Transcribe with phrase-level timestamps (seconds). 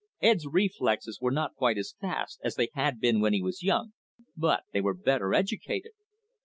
[0.19, 3.93] Ed's reflexes were not quite as fast as they had been when he was young,
[4.35, 5.91] but they were better educated.